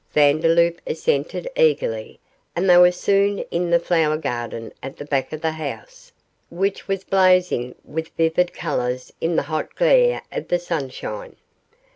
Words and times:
Vandeloup 0.15 0.81
assented 0.87 1.47
eagerly, 1.55 2.19
and 2.55 2.67
they 2.67 2.75
were 2.79 2.91
soon 2.91 3.37
in 3.51 3.69
the 3.69 3.79
flower 3.79 4.17
garden 4.17 4.73
at 4.81 4.97
the 4.97 5.05
back 5.05 5.31
of 5.31 5.41
the 5.41 5.51
house, 5.51 6.11
which 6.49 6.87
was 6.87 7.03
blazing 7.03 7.75
with 7.85 8.07
vivid 8.17 8.51
colours, 8.51 9.13
in 9.21 9.35
the 9.35 9.43
hot 9.43 9.75
glare 9.75 10.23
of 10.31 10.47
the 10.47 10.57
sunshine. 10.57 11.35